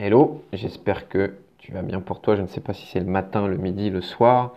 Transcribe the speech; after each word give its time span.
Hello, 0.00 0.44
j'espère 0.52 1.08
que 1.08 1.34
tu 1.58 1.72
vas 1.72 1.82
bien 1.82 2.00
pour 2.00 2.20
toi. 2.20 2.36
Je 2.36 2.42
ne 2.42 2.46
sais 2.46 2.60
pas 2.60 2.72
si 2.72 2.86
c'est 2.86 3.00
le 3.00 3.06
matin, 3.06 3.48
le 3.48 3.56
midi, 3.56 3.90
le 3.90 4.00
soir. 4.00 4.54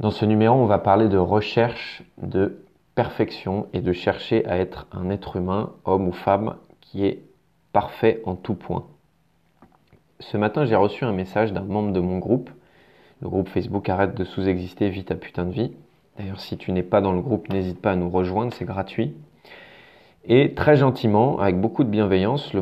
Dans 0.00 0.10
ce 0.10 0.24
numéro, 0.24 0.56
on 0.56 0.66
va 0.66 0.80
parler 0.80 1.08
de 1.08 1.18
recherche 1.18 2.02
de 2.20 2.64
perfection 2.96 3.68
et 3.72 3.80
de 3.80 3.92
chercher 3.92 4.44
à 4.46 4.58
être 4.58 4.88
un 4.90 5.08
être 5.08 5.36
humain, 5.36 5.70
homme 5.84 6.08
ou 6.08 6.12
femme, 6.12 6.56
qui 6.80 7.06
est 7.06 7.22
parfait 7.72 8.20
en 8.24 8.34
tout 8.34 8.54
point. 8.54 8.86
Ce 10.18 10.36
matin, 10.36 10.64
j'ai 10.64 10.74
reçu 10.74 11.04
un 11.04 11.12
message 11.12 11.52
d'un 11.52 11.62
membre 11.62 11.92
de 11.92 12.00
mon 12.00 12.18
groupe. 12.18 12.50
Le 13.20 13.28
groupe 13.28 13.50
Facebook 13.50 13.88
Arrête 13.88 14.16
de 14.16 14.24
sous-exister, 14.24 14.88
vite 14.88 15.06
ta 15.06 15.14
putain 15.14 15.44
de 15.44 15.52
vie. 15.52 15.70
D'ailleurs, 16.18 16.40
si 16.40 16.56
tu 16.56 16.72
n'es 16.72 16.82
pas 16.82 17.02
dans 17.02 17.12
le 17.12 17.20
groupe, 17.20 17.48
n'hésite 17.50 17.80
pas 17.80 17.92
à 17.92 17.96
nous 17.96 18.10
rejoindre, 18.10 18.52
c'est 18.52 18.64
gratuit. 18.64 19.14
Et 20.24 20.54
très 20.54 20.76
gentiment, 20.76 21.40
avec 21.40 21.60
beaucoup 21.60 21.82
de 21.82 21.88
bienveillance, 21.88 22.52
ce 22.52 22.58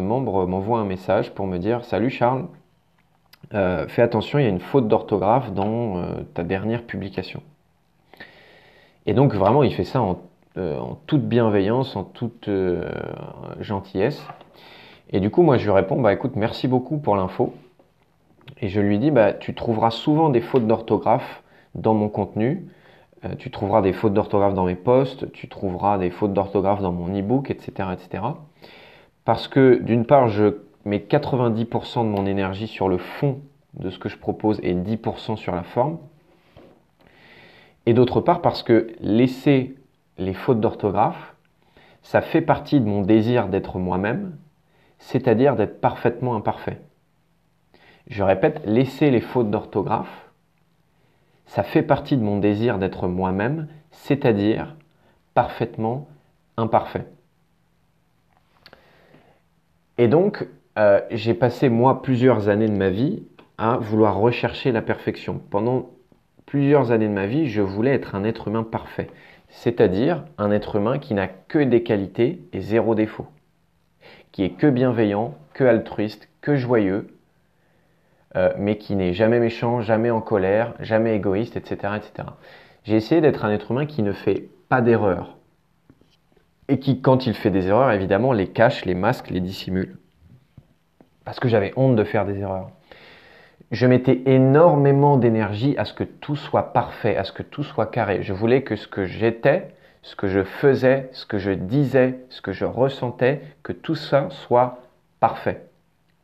membre 0.00 0.46
m'envoie 0.46 0.78
un 0.78 0.84
message 0.84 1.34
pour 1.34 1.48
me 1.48 1.58
dire 1.58 1.84
Salut 1.84 2.10
Charles, 2.10 2.46
euh, 3.54 3.88
fais 3.88 4.02
attention, 4.02 4.38
il 4.38 4.42
y 4.42 4.46
a 4.46 4.50
une 4.50 4.60
faute 4.60 4.86
d'orthographe 4.86 5.52
dans 5.52 5.96
euh, 5.96 6.22
ta 6.34 6.44
dernière 6.44 6.84
publication. 6.84 7.42
Et 9.06 9.14
donc 9.14 9.34
vraiment, 9.34 9.64
il 9.64 9.74
fait 9.74 9.84
ça 9.84 10.00
en, 10.00 10.20
euh, 10.56 10.78
toute 11.08 11.22
bienveillance, 11.22 11.96
en 11.96 12.04
toute 12.04 12.48
gentillesse. 13.58 14.24
Et 15.10 15.18
du 15.18 15.30
coup, 15.30 15.42
moi, 15.42 15.58
je 15.58 15.64
lui 15.64 15.72
réponds 15.72 16.00
Bah 16.00 16.12
écoute, 16.12 16.36
merci 16.36 16.68
beaucoup 16.68 16.98
pour 16.98 17.16
l'info. 17.16 17.52
Et 18.60 18.68
je 18.68 18.80
lui 18.80 19.00
dis 19.00 19.10
Bah 19.10 19.32
tu 19.32 19.54
trouveras 19.54 19.90
souvent 19.90 20.28
des 20.28 20.40
fautes 20.40 20.68
d'orthographe 20.68 21.42
dans 21.74 21.94
mon 21.94 22.08
contenu. 22.08 22.68
Euh, 23.24 23.34
tu 23.38 23.50
trouveras 23.50 23.82
des 23.82 23.92
fautes 23.92 24.14
d'orthographe 24.14 24.54
dans 24.54 24.64
mes 24.64 24.76
posts, 24.76 25.30
tu 25.32 25.48
trouveras 25.48 25.98
des 25.98 26.10
fautes 26.10 26.32
d'orthographe 26.32 26.80
dans 26.80 26.92
mon 26.92 27.14
e-book, 27.18 27.50
etc., 27.50 27.90
etc. 27.92 28.24
Parce 29.24 29.48
que 29.48 29.80
d'une 29.82 30.06
part, 30.06 30.28
je 30.28 30.58
mets 30.84 30.98
90% 30.98 32.04
de 32.04 32.08
mon 32.08 32.26
énergie 32.26 32.66
sur 32.66 32.88
le 32.88 32.98
fond 32.98 33.40
de 33.74 33.90
ce 33.90 33.98
que 33.98 34.08
je 34.08 34.16
propose 34.16 34.58
et 34.62 34.74
10% 34.74 35.36
sur 35.36 35.54
la 35.54 35.62
forme. 35.62 35.98
Et 37.86 37.92
d'autre 37.92 38.20
part, 38.20 38.40
parce 38.40 38.62
que 38.62 38.88
laisser 39.00 39.76
les 40.18 40.34
fautes 40.34 40.60
d'orthographe, 40.60 41.34
ça 42.02 42.22
fait 42.22 42.40
partie 42.40 42.80
de 42.80 42.86
mon 42.86 43.02
désir 43.02 43.48
d'être 43.48 43.78
moi-même, 43.78 44.36
c'est-à-dire 44.98 45.56
d'être 45.56 45.80
parfaitement 45.80 46.34
imparfait. 46.34 46.80
Je 48.08 48.22
répète, 48.22 48.62
laisser 48.64 49.10
les 49.10 49.20
fautes 49.20 49.50
d'orthographe, 49.50 50.29
ça 51.50 51.64
fait 51.64 51.82
partie 51.82 52.16
de 52.16 52.22
mon 52.22 52.38
désir 52.38 52.78
d'être 52.78 53.08
moi-même, 53.08 53.66
c'est-à-dire 53.90 54.76
parfaitement 55.34 56.06
imparfait. 56.56 57.06
Et 59.98 60.06
donc, 60.06 60.46
euh, 60.78 61.00
j'ai 61.10 61.34
passé 61.34 61.68
moi 61.68 62.02
plusieurs 62.02 62.48
années 62.48 62.68
de 62.68 62.76
ma 62.76 62.88
vie 62.88 63.24
à 63.58 63.78
vouloir 63.78 64.18
rechercher 64.18 64.70
la 64.70 64.80
perfection. 64.80 65.40
Pendant 65.50 65.90
plusieurs 66.46 66.92
années 66.92 67.08
de 67.08 67.12
ma 67.12 67.26
vie, 67.26 67.48
je 67.48 67.62
voulais 67.62 67.94
être 67.94 68.14
un 68.14 68.22
être 68.22 68.46
humain 68.46 68.62
parfait, 68.62 69.08
c'est-à-dire 69.48 70.24
un 70.38 70.52
être 70.52 70.76
humain 70.76 71.00
qui 71.00 71.14
n'a 71.14 71.26
que 71.26 71.58
des 71.58 71.82
qualités 71.82 72.44
et 72.52 72.60
zéro 72.60 72.94
défaut, 72.94 73.26
qui 74.30 74.44
est 74.44 74.50
que 74.50 74.68
bienveillant, 74.68 75.34
que 75.54 75.64
altruiste, 75.64 76.28
que 76.42 76.54
joyeux, 76.54 77.08
euh, 78.36 78.52
mais 78.56 78.78
qui 78.78 78.94
n'est 78.94 79.12
jamais 79.12 79.40
méchant, 79.40 79.80
jamais 79.80 80.10
en 80.10 80.20
colère, 80.20 80.74
jamais 80.78 81.16
égoïste, 81.16 81.56
etc. 81.56 81.94
etc. 81.96 82.28
J'ai 82.84 82.94
essayé 82.94 83.20
d'être 83.20 83.44
un 83.44 83.50
être 83.50 83.72
humain 83.72 83.86
qui 83.86 84.02
ne 84.02 84.12
fait 84.12 84.48
pas 84.68 84.80
d'erreurs. 84.80 85.36
Et 86.68 86.78
qui, 86.78 87.00
quand 87.00 87.26
il 87.26 87.34
fait 87.34 87.50
des 87.50 87.66
erreurs, 87.66 87.90
évidemment, 87.90 88.32
les 88.32 88.46
cache, 88.46 88.84
les 88.84 88.94
masque, 88.94 89.30
les 89.30 89.40
dissimule. 89.40 89.98
Parce 91.24 91.40
que 91.40 91.48
j'avais 91.48 91.72
honte 91.74 91.96
de 91.96 92.04
faire 92.04 92.24
des 92.24 92.38
erreurs. 92.38 92.70
Je 93.72 93.86
mettais 93.86 94.22
énormément 94.26 95.16
d'énergie 95.16 95.76
à 95.76 95.84
ce 95.84 95.92
que 95.92 96.04
tout 96.04 96.36
soit 96.36 96.72
parfait, 96.72 97.16
à 97.16 97.24
ce 97.24 97.32
que 97.32 97.42
tout 97.42 97.64
soit 97.64 97.86
carré. 97.86 98.22
Je 98.22 98.32
voulais 98.32 98.62
que 98.62 98.76
ce 98.76 98.86
que 98.86 99.06
j'étais, 99.06 99.74
ce 100.02 100.14
que 100.14 100.28
je 100.28 100.44
faisais, 100.44 101.08
ce 101.12 101.26
que 101.26 101.38
je 101.38 101.50
disais, 101.50 102.20
ce 102.28 102.40
que 102.40 102.52
je 102.52 102.64
ressentais, 102.64 103.42
que 103.64 103.72
tout 103.72 103.96
ça 103.96 104.28
soit 104.30 104.78
parfait 105.18 105.69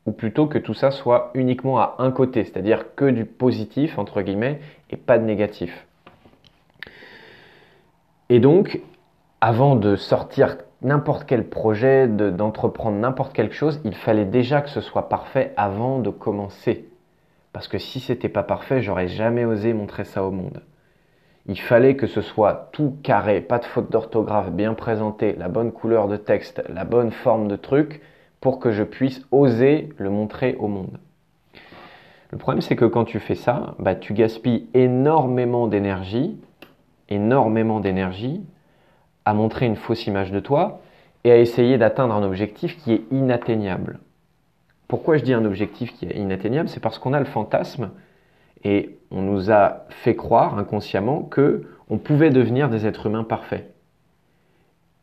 ou 0.06 0.12
plutôt 0.12 0.47
que 0.47 0.59
tout 0.59 0.75
ça 0.75 0.91
soit 0.91 1.31
uniquement 1.34 1.78
à 1.78 1.97
un 1.99 2.11
côté, 2.11 2.44
c'est-à-dire 2.44 2.94
que 2.94 3.05
du 3.05 3.25
positif, 3.25 3.99
entre 3.99 4.22
guillemets, 4.22 4.61
et 4.91 4.97
pas 4.97 5.19
de 5.19 5.25
négatif. 5.25 5.87
Et 8.28 8.41
donc, 8.41 8.81
avant 9.41 9.77
de 9.77 9.97
sortir 9.97 10.56
n'importe 10.83 11.25
quel 11.27 11.49
projet, 11.49 12.06
d'entreprendre 12.09 12.97
n'importe 12.97 13.33
quelque 13.33 13.55
chose, 13.55 13.81
il 13.84 13.94
fallait 13.94 14.25
déjà 14.25 14.61
que 14.61 14.71
ce 14.71 14.81
soit 14.81 15.09
parfait 15.09 15.53
avant 15.56 15.99
de 15.99 16.11
commencer. 16.11 16.88
Parce 17.53 17.69
que 17.69 17.78
si 17.78 18.00
c'était 18.00 18.28
pas 18.28 18.43
parfait, 18.43 18.83
j'aurais 18.83 19.09
jamais 19.09 19.44
osé 19.44 19.73
montrer 19.73 20.05
ça 20.05 20.25
au 20.25 20.31
monde. 20.31 20.62
Il 21.47 21.61
fallait 21.61 21.97
que 21.97 22.06
ce 22.06 22.21
soit 22.21 22.71
tout 22.73 22.97
carré, 23.03 23.41
pas 23.41 23.59
de 23.59 23.65
faute 23.65 23.91
d'orthographe, 23.91 24.50
bien 24.50 24.75
présenté, 24.75 25.34
la 25.38 25.49
bonne 25.49 25.73
couleur 25.73 26.09
de 26.09 26.17
texte, 26.17 26.62
la 26.69 26.84
bonne 26.84 27.12
forme 27.12 27.47
de 27.47 27.56
truc, 27.56 28.03
pour 28.41 28.58
que 28.58 28.70
je 28.70 28.82
puisse 28.82 29.26
oser 29.30 29.88
le 29.98 30.10
montrer 30.10 30.56
au 30.58 30.69
monde. 30.69 30.98
Le 32.30 32.38
problème, 32.38 32.60
c'est 32.60 32.76
que 32.76 32.84
quand 32.84 33.04
tu 33.04 33.20
fais 33.20 33.34
ça, 33.34 33.74
bah, 33.78 33.94
tu 33.94 34.12
gaspilles 34.12 34.66
énormément 34.74 35.69
d'énergie, 35.69 36.36
énormément 37.08 37.80
d'énergie 37.80 38.42
à 39.25 39.34
montrer 39.34 39.66
une 39.66 39.76
fausse 39.76 40.06
image 40.06 40.32
de 40.32 40.41
toi 40.41 40.80
et 41.25 41.32
à 41.32 41.38
essayer 41.38 41.78
d'atteindre 41.78 42.14
un 42.14 42.22
objectif 42.22 42.76
qui 42.78 42.92
est 42.92 43.02
inatteignable. 43.10 43.98
Pourquoi 44.88 45.16
je 45.16 45.25
dis 45.25 45.34
un 45.34 45.44
objectif 45.44 45.92
qui 45.94 46.06
est 46.06 46.16
inatteignable? 46.16 46.69
C'est 46.69 46.80
parce 46.80 46.98
qu'on 46.98 47.12
a 47.12 47.19
le 47.19 47.25
fantasme 47.25 47.91
et 48.64 48.98
on 49.10 49.22
nous 49.22 49.50
a 49.50 49.86
fait 49.88 50.14
croire 50.14 50.58
inconsciemment 50.58 51.22
que 51.22 51.64
on 51.88 51.98
pouvait 51.98 52.30
devenir 52.30 52.69
des 52.69 52.86
êtres 52.86 53.06
humains 53.06 53.25
parfaits. 53.25 53.72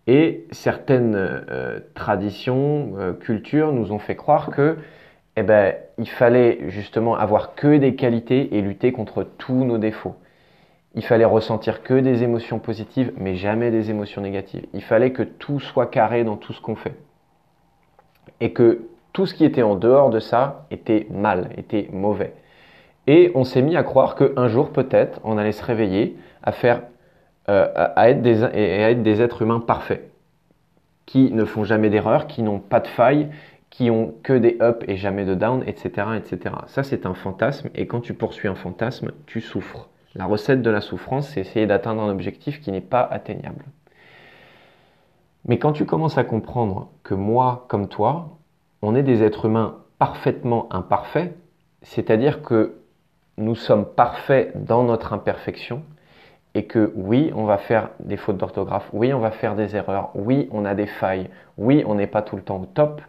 Et 0.07 0.45
certaines 0.51 1.15
euh, 1.15 1.79
traditions, 1.93 2.93
euh, 2.97 3.13
cultures 3.13 3.71
nous 3.71 3.91
ont 3.91 3.99
fait 3.99 4.15
croire 4.15 4.49
que 4.49 4.77
eh 5.35 5.43
ben, 5.43 5.75
il 5.97 6.09
fallait 6.09 6.69
justement 6.69 7.15
avoir 7.15 7.55
que 7.55 7.77
des 7.77 7.95
qualités 7.95 8.55
et 8.55 8.61
lutter 8.61 8.91
contre 8.91 9.23
tous 9.23 9.63
nos 9.63 9.77
défauts. 9.77 10.15
Il 10.95 11.03
fallait 11.03 11.25
ressentir 11.25 11.81
que 11.81 11.95
des 11.95 12.21
émotions 12.21 12.59
positives, 12.59 13.13
mais 13.17 13.35
jamais 13.35 13.71
des 13.71 13.89
émotions 13.89 14.21
négatives. 14.21 14.65
Il 14.73 14.83
fallait 14.83 15.11
que 15.11 15.23
tout 15.23 15.59
soit 15.59 15.87
carré 15.87 16.23
dans 16.23 16.37
tout 16.37 16.53
ce 16.53 16.61
qu'on 16.61 16.75
fait. 16.75 16.93
Et 18.41 18.53
que 18.53 18.87
tout 19.11 19.25
ce 19.25 19.33
qui 19.33 19.43
était 19.45 19.63
en 19.63 19.75
dehors 19.75 20.11
de 20.11 20.19
ça 20.19 20.67
était 20.69 21.07
mal, 21.09 21.49
était 21.57 21.89
mauvais. 21.91 22.33
Et 23.07 23.31
on 23.33 23.43
s'est 23.43 23.61
mis 23.61 23.75
à 23.75 23.83
croire 23.83 24.15
qu'un 24.15 24.47
jour, 24.47 24.71
peut-être, 24.71 25.19
on 25.23 25.37
allait 25.37 25.51
se 25.51 25.63
réveiller 25.63 26.15
à 26.43 26.51
faire 26.51 26.83
euh, 27.49 27.67
à, 27.75 28.09
être 28.09 28.21
des, 28.21 28.43
à 28.43 28.91
être 28.91 29.03
des 29.03 29.21
êtres 29.21 29.41
humains 29.41 29.59
parfaits, 29.59 30.09
qui 31.05 31.31
ne 31.31 31.45
font 31.45 31.63
jamais 31.63 31.89
d'erreurs, 31.89 32.27
qui 32.27 32.41
n'ont 32.41 32.59
pas 32.59 32.79
de 32.79 32.87
failles, 32.87 33.29
qui 33.69 33.89
ont 33.89 34.13
que 34.23 34.33
des 34.33 34.57
ups 34.61 34.85
et 34.87 34.97
jamais 34.97 35.25
de 35.25 35.35
down, 35.35 35.63
etc. 35.65 36.07
etc. 36.15 36.55
Ça, 36.67 36.83
c'est 36.83 37.05
un 37.05 37.13
fantasme, 37.13 37.69
et 37.75 37.87
quand 37.87 38.01
tu 38.01 38.13
poursuis 38.13 38.47
un 38.47 38.55
fantasme, 38.55 39.11
tu 39.25 39.41
souffres. 39.41 39.89
La 40.15 40.25
recette 40.25 40.61
de 40.61 40.69
la 40.69 40.79
souffrance, 40.79 41.29
c'est 41.29 41.41
essayer 41.41 41.65
d'atteindre 41.65 42.03
un 42.03 42.09
objectif 42.11 42.61
qui 42.61 42.71
n'est 42.71 42.81
pas 42.81 43.01
atteignable. 43.01 43.65
Mais 45.45 45.57
quand 45.57 45.73
tu 45.73 45.85
commences 45.85 46.17
à 46.17 46.23
comprendre 46.23 46.91
que 47.03 47.15
moi, 47.15 47.65
comme 47.67 47.87
toi, 47.87 48.37
on 48.81 48.95
est 48.95 49.03
des 49.03 49.23
êtres 49.23 49.45
humains 49.45 49.77
parfaitement 49.97 50.67
imparfaits, 50.71 51.35
c'est-à-dire 51.81 52.43
que 52.43 52.75
nous 53.37 53.55
sommes 53.55 53.85
parfaits 53.85 54.63
dans 54.63 54.83
notre 54.83 55.13
imperfection, 55.13 55.83
et 56.55 56.65
que 56.65 56.91
oui, 56.95 57.31
on 57.35 57.45
va 57.45 57.57
faire 57.57 57.89
des 57.99 58.17
fautes 58.17 58.37
d'orthographe, 58.37 58.89
oui, 58.93 59.13
on 59.13 59.19
va 59.19 59.31
faire 59.31 59.55
des 59.55 59.75
erreurs, 59.75 60.11
oui, 60.15 60.47
on 60.51 60.65
a 60.65 60.75
des 60.75 60.85
failles, 60.85 61.29
oui, 61.57 61.83
on 61.87 61.95
n'est 61.95 62.07
pas 62.07 62.21
tout 62.21 62.35
le 62.35 62.43
temps 62.43 62.61
au 62.61 62.65
top, 62.65 63.01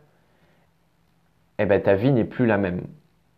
eh 1.59 1.67
ben 1.67 1.81
ta 1.81 1.95
vie 1.95 2.13
n'est 2.13 2.25
plus 2.25 2.47
la 2.47 2.59
même. 2.59 2.83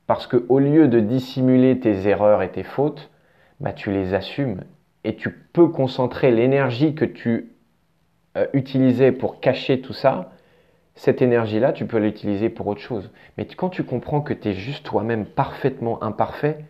Parce 0.07 0.27
que 0.27 0.45
au 0.49 0.59
lieu 0.59 0.89
de 0.89 1.01
dissimuler 1.01 1.81
tes 1.81 2.07
erreurs 2.07 2.43
et 2.43 2.51
tes 2.51 2.63
fautes, 2.63 3.11
bah, 3.61 3.73
tu 3.73 3.91
les 3.91 4.15
assumes 4.15 4.63
et 5.05 5.17
tu 5.17 5.31
peux 5.31 5.69
concentrer 5.69 6.31
l'énergie 6.31 6.95
que 6.95 7.05
tu 7.05 7.51
euh, 8.37 8.47
utilisais 8.53 9.13
pour 9.13 9.41
cacher 9.41 9.81
tout 9.81 9.93
ça, 9.93 10.31
cette 10.95 11.21
énergie-là, 11.21 11.73
tu 11.73 11.87
peux 11.87 11.99
l'utiliser 11.99 12.49
pour 12.49 12.67
autre 12.69 12.81
chose. 12.81 13.11
Mais 13.37 13.45
quand 13.45 13.69
tu 13.69 13.85
comprends 13.85 14.21
que 14.21 14.33
tu 14.33 14.49
es 14.49 14.53
juste 14.55 14.87
toi-même 14.87 15.27
parfaitement 15.27 16.03
imparfait, 16.03 16.65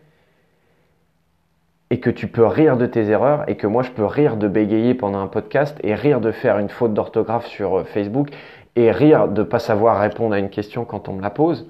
et 1.89 1.99
que 1.99 2.09
tu 2.09 2.27
peux 2.27 2.45
rire 2.45 2.77
de 2.77 2.85
tes 2.85 3.09
erreurs 3.09 3.47
et 3.49 3.55
que 3.55 3.67
moi 3.67 3.83
je 3.83 3.91
peux 3.91 4.05
rire 4.05 4.37
de 4.37 4.47
bégayer 4.47 4.93
pendant 4.93 5.19
un 5.19 5.27
podcast 5.27 5.77
et 5.83 5.95
rire 5.95 6.21
de 6.21 6.31
faire 6.31 6.59
une 6.59 6.69
faute 6.69 6.93
d'orthographe 6.93 7.47
sur 7.47 7.79
euh, 7.79 7.83
Facebook 7.83 8.29
et 8.75 8.91
rire 8.91 9.27
de 9.27 9.43
pas 9.43 9.59
savoir 9.59 9.99
répondre 9.99 10.35
à 10.35 10.39
une 10.39 10.49
question 10.49 10.85
quand 10.85 11.09
on 11.09 11.13
me 11.13 11.21
la 11.21 11.29
pose, 11.29 11.67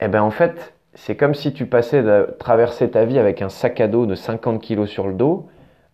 eh 0.00 0.08
ben 0.08 0.22
en 0.22 0.30
fait, 0.30 0.74
c'est 0.94 1.16
comme 1.16 1.34
si 1.34 1.52
tu 1.52 1.66
passais 1.66 2.02
de 2.02 2.34
traverser 2.38 2.90
ta 2.90 3.04
vie 3.04 3.18
avec 3.18 3.42
un 3.42 3.48
sac 3.48 3.80
à 3.80 3.88
dos 3.88 4.06
de 4.06 4.14
50 4.14 4.62
kg 4.62 4.86
sur 4.86 5.06
le 5.06 5.14
dos 5.14 5.48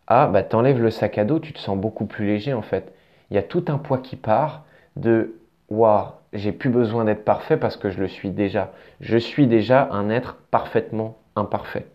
à 0.07 0.27
bah 0.27 0.43
t'enlèves 0.43 0.83
le 0.83 0.91
sac 0.91 1.19
à 1.19 1.25
dos, 1.25 1.39
tu 1.39 1.53
te 1.53 1.59
sens 1.59 1.79
beaucoup 1.79 2.07
plus 2.07 2.27
léger 2.27 2.53
en 2.53 2.63
fait. 2.63 2.93
Il 3.31 3.35
y 3.35 3.39
a 3.39 3.43
tout 3.43 3.65
un 3.69 3.79
poids 3.79 3.99
qui 3.99 4.17
part 4.17 4.65
de 4.97 5.37
waouh, 5.71 6.09
j'ai 6.33 6.53
plus 6.53 6.71
besoin 6.71 7.05
d'être 7.05 7.25
parfait 7.25 7.57
parce 7.57 7.77
que 7.77 7.91
je 7.91 8.01
le 8.01 8.09
suis 8.09 8.31
déjà. 8.31 8.73
Je 9.01 9.17
suis 9.17 9.47
déjà 9.47 9.89
un 9.93 10.11
être 10.11 10.37
parfaitement 10.51 11.17
imparfait. 11.37 11.87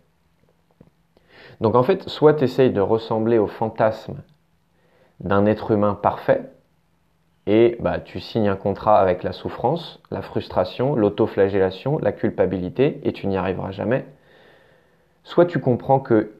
Donc 1.61 1.75
en 1.75 1.83
fait, 1.83 2.07
soit 2.07 2.35
tu 2.35 2.43
essayes 2.43 2.71
de 2.71 2.81
ressembler 2.81 3.37
au 3.37 3.47
fantasme 3.47 4.21
d'un 5.19 5.45
être 5.45 5.71
humain 5.71 5.95
parfait, 5.95 6.51
et 7.47 7.77
bah, 7.79 7.99
tu 7.99 8.19
signes 8.19 8.49
un 8.49 8.57
contrat 8.57 8.99
avec 8.99 9.23
la 9.23 9.31
souffrance, 9.31 10.01
la 10.11 10.21
frustration, 10.21 10.95
l'autoflagellation, 10.95 11.97
la 11.97 12.11
culpabilité, 12.11 12.99
et 13.03 13.13
tu 13.13 13.25
n'y 13.27 13.37
arriveras 13.37 13.71
jamais. 13.71 14.05
Soit 15.23 15.45
tu 15.45 15.59
comprends 15.59 15.99
que 15.99 16.33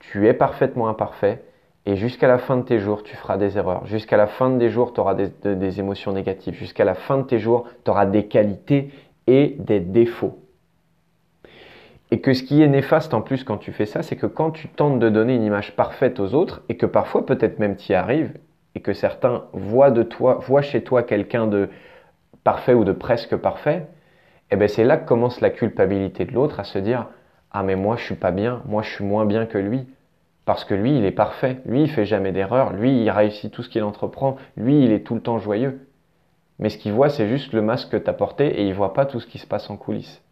tu 0.00 0.26
es 0.26 0.34
parfaitement 0.34 0.88
imparfait, 0.88 1.44
et 1.86 1.96
jusqu'à 1.96 2.28
la 2.28 2.38
fin 2.38 2.56
de 2.56 2.62
tes 2.62 2.80
jours, 2.80 3.04
tu 3.04 3.16
feras 3.16 3.36
des 3.36 3.56
erreurs. 3.56 3.86
Jusqu'à 3.86 4.16
la 4.16 4.26
fin 4.26 4.50
de 4.50 4.58
tes 4.58 4.68
jours, 4.68 4.92
tu 4.92 5.00
auras 5.00 5.14
des, 5.14 5.28
des, 5.54 5.80
émotions 5.80 6.12
négatives. 6.12 6.54
Jusqu'à 6.54 6.84
la 6.84 6.94
fin 6.94 7.18
de 7.18 7.22
tes 7.22 7.38
jours, 7.38 7.66
tu 7.84 7.90
auras 7.90 8.06
des 8.06 8.26
qualités 8.26 8.90
et 9.26 9.56
des 9.58 9.80
défauts. 9.80 10.41
Et 12.12 12.20
que 12.20 12.34
ce 12.34 12.42
qui 12.42 12.60
est 12.62 12.68
néfaste 12.68 13.14
en 13.14 13.22
plus 13.22 13.42
quand 13.42 13.56
tu 13.56 13.72
fais 13.72 13.86
ça, 13.86 14.02
c'est 14.02 14.16
que 14.16 14.26
quand 14.26 14.50
tu 14.50 14.68
tentes 14.68 14.98
de 14.98 15.08
donner 15.08 15.34
une 15.34 15.44
image 15.44 15.74
parfaite 15.74 16.20
aux 16.20 16.34
autres, 16.34 16.62
et 16.68 16.76
que 16.76 16.84
parfois 16.84 17.24
peut-être 17.24 17.58
même 17.58 17.74
tu 17.74 17.92
y 17.92 17.94
arrives, 17.94 18.34
et 18.74 18.80
que 18.80 18.92
certains 18.92 19.44
voient 19.54 19.90
de 19.90 20.02
toi, 20.02 20.34
voient 20.34 20.60
chez 20.60 20.84
toi 20.84 21.02
quelqu'un 21.02 21.46
de 21.46 21.70
parfait 22.44 22.74
ou 22.74 22.84
de 22.84 22.92
presque 22.92 23.34
parfait, 23.36 23.86
eh 24.50 24.56
ben 24.56 24.68
c'est 24.68 24.84
là 24.84 24.98
que 24.98 25.08
commence 25.08 25.40
la 25.40 25.48
culpabilité 25.48 26.26
de 26.26 26.32
l'autre 26.32 26.60
à 26.60 26.64
se 26.64 26.78
dire 26.78 27.06
ah 27.50 27.62
mais 27.62 27.76
moi 27.76 27.96
je 27.96 28.04
suis 28.04 28.14
pas 28.14 28.30
bien, 28.30 28.62
moi 28.66 28.82
je 28.82 28.90
suis 28.90 29.04
moins 29.04 29.24
bien 29.24 29.46
que 29.46 29.56
lui 29.56 29.86
parce 30.44 30.66
que 30.66 30.74
lui 30.74 30.98
il 30.98 31.06
est 31.06 31.12
parfait, 31.12 31.62
lui 31.64 31.80
il 31.82 31.90
fait 31.90 32.04
jamais 32.04 32.32
d'erreur, 32.32 32.74
lui 32.74 33.02
il 33.02 33.10
réussit 33.10 33.50
tout 33.50 33.62
ce 33.62 33.70
qu'il 33.70 33.84
entreprend, 33.84 34.36
lui 34.58 34.84
il 34.84 34.92
est 34.92 35.06
tout 35.06 35.14
le 35.14 35.22
temps 35.22 35.38
joyeux. 35.38 35.88
Mais 36.58 36.68
ce 36.68 36.76
qu'il 36.76 36.92
voit 36.92 37.08
c'est 37.08 37.28
juste 37.28 37.54
le 37.54 37.62
masque 37.62 37.88
que 37.90 37.96
tu 37.96 38.10
as 38.10 38.12
porté 38.12 38.60
et 38.60 38.66
il 38.66 38.74
voit 38.74 38.92
pas 38.92 39.06
tout 39.06 39.18
ce 39.18 39.26
qui 39.26 39.38
se 39.38 39.46
passe 39.46 39.70
en 39.70 39.78
coulisses. 39.78 40.22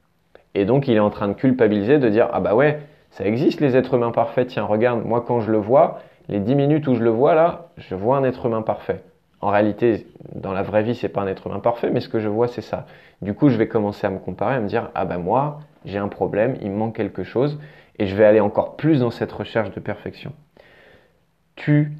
Et 0.54 0.64
donc 0.64 0.88
il 0.88 0.96
est 0.96 1.00
en 1.00 1.10
train 1.10 1.28
de 1.28 1.34
culpabiliser 1.34 1.98
de 1.98 2.08
dire 2.08 2.28
ah 2.32 2.40
bah 2.40 2.54
ouais, 2.54 2.80
ça 3.10 3.24
existe 3.24 3.60
les 3.60 3.76
êtres 3.76 3.94
humains 3.94 4.10
parfaits, 4.10 4.48
tiens 4.48 4.64
regarde, 4.64 5.04
moi 5.04 5.24
quand 5.26 5.40
je 5.40 5.50
le 5.50 5.58
vois, 5.58 6.00
les 6.28 6.40
10 6.40 6.54
minutes 6.54 6.86
où 6.88 6.94
je 6.94 7.02
le 7.02 7.10
vois 7.10 7.34
là, 7.34 7.68
je 7.76 7.94
vois 7.94 8.16
un 8.16 8.24
être 8.24 8.46
humain 8.46 8.62
parfait. 8.62 9.02
En 9.40 9.48
réalité, 9.48 10.06
dans 10.34 10.52
la 10.52 10.62
vraie 10.62 10.82
vie, 10.82 10.94
c'est 10.94 11.08
pas 11.08 11.22
un 11.22 11.26
être 11.26 11.46
humain 11.46 11.60
parfait, 11.60 11.90
mais 11.90 12.00
ce 12.00 12.08
que 12.08 12.20
je 12.20 12.28
vois, 12.28 12.46
c'est 12.46 12.60
ça. 12.60 12.86
Du 13.22 13.32
coup, 13.32 13.48
je 13.48 13.56
vais 13.56 13.68
commencer 13.68 14.06
à 14.06 14.10
me 14.10 14.18
comparer, 14.18 14.56
à 14.56 14.60
me 14.60 14.68
dire 14.68 14.90
ah 14.94 15.04
ben 15.04 15.18
moi, 15.18 15.60
j'ai 15.84 15.98
un 15.98 16.08
problème, 16.08 16.56
il 16.60 16.70
me 16.70 16.76
manque 16.76 16.96
quelque 16.96 17.22
chose, 17.24 17.58
et 17.98 18.06
je 18.06 18.14
vais 18.14 18.24
aller 18.24 18.40
encore 18.40 18.76
plus 18.76 19.00
dans 19.00 19.10
cette 19.10 19.32
recherche 19.32 19.70
de 19.72 19.80
perfection. 19.80 20.32
Tu 21.56 21.92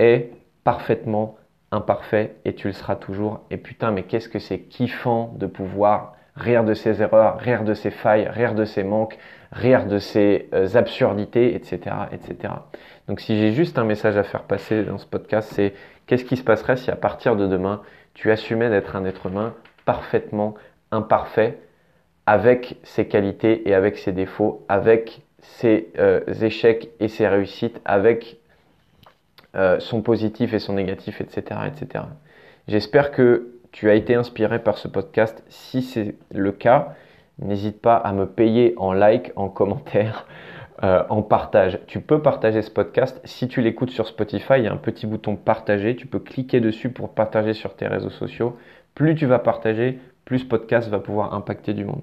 es 0.00 0.30
parfaitement 0.64 1.36
imparfait 1.70 2.36
et 2.44 2.54
tu 2.54 2.68
le 2.68 2.72
seras 2.72 2.96
toujours. 2.96 3.40
Et 3.50 3.56
putain, 3.56 3.90
mais 3.90 4.02
qu'est-ce 4.04 4.28
que 4.28 4.38
c'est 4.38 4.60
kiffant 4.60 5.34
de 5.36 5.46
pouvoir 5.46 6.14
rire 6.38 6.64
de 6.64 6.74
ses 6.74 7.02
erreurs, 7.02 7.38
rire 7.38 7.64
de 7.64 7.74
ses 7.74 7.90
failles, 7.90 8.28
rire 8.28 8.54
de 8.54 8.64
ses 8.64 8.84
manques, 8.84 9.18
rire 9.52 9.86
de 9.86 9.98
ses 9.98 10.48
euh, 10.54 10.68
absurdités, 10.74 11.54
etc., 11.54 11.80
etc. 12.12 12.54
Donc 13.08 13.20
si 13.20 13.38
j'ai 13.38 13.52
juste 13.52 13.78
un 13.78 13.84
message 13.84 14.16
à 14.16 14.22
faire 14.22 14.42
passer 14.42 14.84
dans 14.84 14.98
ce 14.98 15.06
podcast, 15.06 15.50
c'est 15.52 15.74
qu'est-ce 16.06 16.24
qui 16.24 16.36
se 16.36 16.44
passerait 16.44 16.76
si 16.76 16.90
à 16.90 16.96
partir 16.96 17.36
de 17.36 17.46
demain, 17.46 17.82
tu 18.14 18.30
assumais 18.30 18.70
d'être 18.70 18.96
un 18.96 19.04
être 19.04 19.26
humain 19.26 19.54
parfaitement 19.84 20.54
imparfait, 20.90 21.58
avec 22.26 22.76
ses 22.82 23.08
qualités 23.08 23.66
et 23.66 23.74
avec 23.74 23.96
ses 23.96 24.12
défauts, 24.12 24.66
avec 24.68 25.22
ses 25.40 25.90
euh, 25.98 26.20
échecs 26.42 26.90
et 27.00 27.08
ses 27.08 27.26
réussites, 27.26 27.80
avec 27.86 28.36
euh, 29.54 29.80
son 29.80 30.02
positif 30.02 30.52
et 30.52 30.58
son 30.58 30.74
négatif, 30.74 31.22
etc. 31.22 31.60
etc. 31.66 32.04
J'espère 32.66 33.12
que 33.12 33.57
tu 33.72 33.90
as 33.90 33.94
été 33.94 34.14
inspiré 34.14 34.58
par 34.58 34.78
ce 34.78 34.88
podcast. 34.88 35.44
Si 35.48 35.82
c'est 35.82 36.16
le 36.30 36.52
cas, 36.52 36.94
n'hésite 37.38 37.80
pas 37.80 37.96
à 37.96 38.12
me 38.12 38.26
payer 38.26 38.74
en 38.76 38.92
like, 38.92 39.32
en 39.36 39.48
commentaire, 39.48 40.26
euh, 40.82 41.02
en 41.08 41.22
partage. 41.22 41.80
Tu 41.86 42.00
peux 42.00 42.22
partager 42.22 42.62
ce 42.62 42.70
podcast. 42.70 43.20
Si 43.24 43.48
tu 43.48 43.60
l'écoutes 43.60 43.90
sur 43.90 44.06
Spotify, 44.06 44.54
il 44.58 44.64
y 44.64 44.68
a 44.68 44.72
un 44.72 44.76
petit 44.76 45.06
bouton 45.06 45.36
partager. 45.36 45.96
Tu 45.96 46.06
peux 46.06 46.20
cliquer 46.20 46.60
dessus 46.60 46.90
pour 46.90 47.14
partager 47.14 47.52
sur 47.54 47.74
tes 47.76 47.86
réseaux 47.86 48.10
sociaux. 48.10 48.56
Plus 48.94 49.14
tu 49.14 49.26
vas 49.26 49.38
partager, 49.38 49.98
plus 50.24 50.40
ce 50.40 50.46
podcast 50.46 50.88
va 50.88 51.00
pouvoir 51.00 51.34
impacter 51.34 51.74
du 51.74 51.84
monde. 51.84 52.02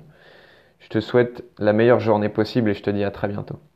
Je 0.79 0.89
te 0.89 0.99
souhaite 0.99 1.43
la 1.57 1.73
meilleure 1.73 1.99
journée 1.99 2.29
possible 2.29 2.69
et 2.69 2.73
je 2.73 2.83
te 2.83 2.89
dis 2.89 3.03
à 3.03 3.11
très 3.11 3.27
bientôt. 3.27 3.59